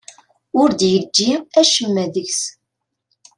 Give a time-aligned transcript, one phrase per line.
[0.61, 2.41] Ur d-yeǧǧi acemma deg-s.